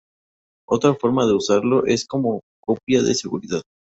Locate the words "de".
1.27-1.35, 3.03-3.13